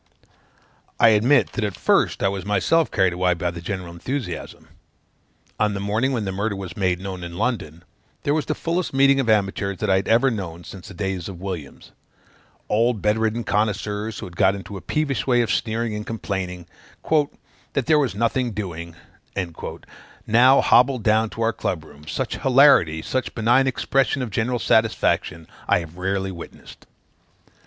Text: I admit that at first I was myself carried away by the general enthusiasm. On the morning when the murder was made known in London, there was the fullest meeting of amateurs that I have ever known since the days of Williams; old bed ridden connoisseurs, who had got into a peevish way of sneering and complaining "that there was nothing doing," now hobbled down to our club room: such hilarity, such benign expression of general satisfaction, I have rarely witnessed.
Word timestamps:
I 0.99 1.09
admit 1.09 1.51
that 1.53 1.63
at 1.63 1.75
first 1.77 2.23
I 2.23 2.27
was 2.27 2.43
myself 2.43 2.89
carried 2.89 3.13
away 3.13 3.35
by 3.35 3.51
the 3.51 3.61
general 3.61 3.93
enthusiasm. 3.93 4.67
On 5.59 5.75
the 5.75 5.79
morning 5.79 6.11
when 6.11 6.25
the 6.25 6.31
murder 6.31 6.55
was 6.55 6.75
made 6.75 6.99
known 6.99 7.23
in 7.23 7.37
London, 7.37 7.83
there 8.23 8.33
was 8.33 8.47
the 8.47 8.55
fullest 8.55 8.95
meeting 8.95 9.19
of 9.19 9.29
amateurs 9.29 9.77
that 9.77 9.91
I 9.91 9.97
have 9.97 10.07
ever 10.07 10.31
known 10.31 10.63
since 10.63 10.87
the 10.87 10.95
days 10.95 11.29
of 11.29 11.39
Williams; 11.39 11.91
old 12.67 12.99
bed 13.03 13.19
ridden 13.19 13.43
connoisseurs, 13.43 14.17
who 14.17 14.25
had 14.25 14.35
got 14.35 14.55
into 14.55 14.75
a 14.75 14.81
peevish 14.81 15.27
way 15.27 15.41
of 15.43 15.51
sneering 15.53 15.93
and 15.93 16.03
complaining 16.03 16.65
"that 17.73 17.85
there 17.85 17.99
was 17.99 18.15
nothing 18.15 18.53
doing," 18.53 18.95
now 20.25 20.61
hobbled 20.61 21.03
down 21.03 21.29
to 21.29 21.43
our 21.43 21.53
club 21.53 21.83
room: 21.83 22.07
such 22.07 22.37
hilarity, 22.37 23.03
such 23.03 23.35
benign 23.35 23.67
expression 23.67 24.23
of 24.23 24.31
general 24.31 24.57
satisfaction, 24.57 25.47
I 25.67 25.77
have 25.77 25.97
rarely 25.99 26.31
witnessed. 26.31 26.87